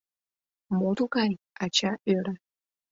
—Мо 0.77 0.89
тугай?— 0.97 1.31
ача 1.63 1.91
ӧрӧ. 2.15 2.33